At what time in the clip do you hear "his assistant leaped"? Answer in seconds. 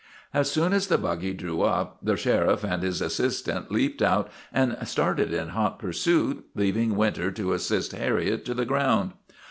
2.81-4.01